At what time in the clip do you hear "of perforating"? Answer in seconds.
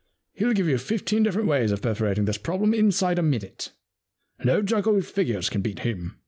1.71-2.25